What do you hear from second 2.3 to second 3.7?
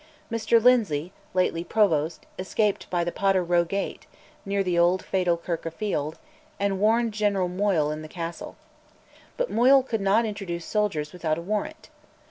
escaped by the Potter Row